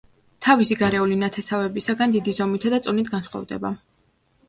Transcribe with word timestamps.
თავისი 0.45 0.77
გარეული 0.79 1.19
ნათესავებისაგან 1.25 2.17
დიდი 2.17 2.37
ზომითა 2.41 2.75
და 2.77 2.83
წონით 2.89 3.15
განსხვავდება. 3.17 3.77